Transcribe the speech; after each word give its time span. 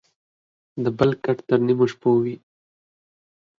دبل 0.83 1.09
کټ 1.23 1.37
تر 1.47 1.59
نيمو 1.67 1.85
شپو 1.91 2.11
وى. 2.23 2.35